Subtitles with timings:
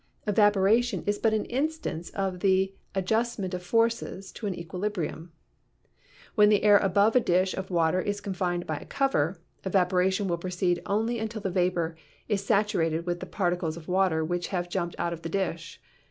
[0.25, 5.31] Evaporation is but an instance of the adjustment of forces to an equilibrium.
[6.33, 10.39] When the air above a dish of water is confined by a cover, evaporation will
[10.39, 11.95] proceed only until the vapor
[12.27, 15.79] is saturated with the particles of water which have jumped out of the dish.